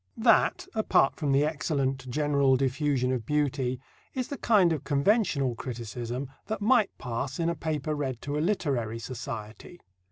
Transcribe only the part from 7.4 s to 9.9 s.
a paper read to a literary society.